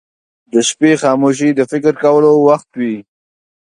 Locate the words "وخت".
2.47-2.69